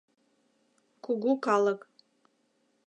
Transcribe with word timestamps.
Кугу 1.03 1.31
калык 1.45 1.79